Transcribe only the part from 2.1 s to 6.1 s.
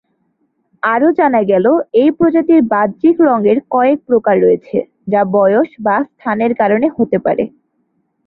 প্রজাতির বাহ্যিক রঙের কয়েক প্রকার রয়েছে, যা বয়স বা